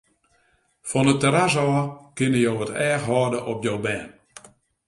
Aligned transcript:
Fan 0.89 1.11
it 1.13 1.19
terras 1.21 1.53
ôf 1.65 1.85
kinne 2.17 2.39
jo 2.45 2.53
it 2.63 2.71
each 2.89 3.05
hâlde 3.07 3.39
op 3.51 3.57
jo 3.65 3.75
bern. 3.85 4.09